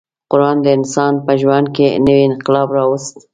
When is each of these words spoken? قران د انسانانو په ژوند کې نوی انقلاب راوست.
قران 0.31 0.57
د 0.61 0.67
انسانانو 0.77 1.23
په 1.25 1.33
ژوند 1.41 1.67
کې 1.75 1.87
نوی 2.07 2.21
انقلاب 2.29 2.67
راوست. 2.77 3.15